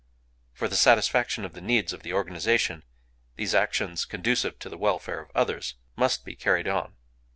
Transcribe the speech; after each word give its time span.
For 0.51 0.67
the 0.67 0.75
satisfaction 0.75 1.45
of 1.45 1.53
the 1.53 1.61
needs 1.61 1.93
of 1.93 2.01
the 2.01 2.11
organization, 2.11 2.81
these 3.35 3.53
actions, 3.53 4.03
conducive 4.05 4.57
to 4.57 4.67
the 4.67 4.75
welfare 4.79 5.19
of 5.19 5.29
others, 5.35 5.75
must 5.95 6.25
be 6.25 6.35
carried 6.35 6.67
on... 6.67 6.95